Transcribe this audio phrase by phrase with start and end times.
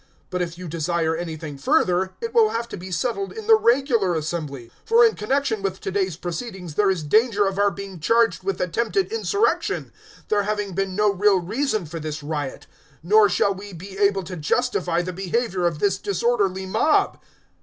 [0.01, 3.53] 019:039 But if you desire anything further, it will have to be settled in the
[3.53, 4.69] regular assembly.
[4.85, 8.41] 019:040 For in connexion with to day's proceedings there is danger of our being charged
[8.41, 9.93] with attempted insurrection,
[10.29, 12.65] there having been no real reason for this riot;
[13.03, 17.19] nor shall we be able to justify the behaviour of this disorderly mob."